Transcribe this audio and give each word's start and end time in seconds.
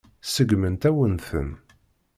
Seggment-awen-ten. 0.33 1.49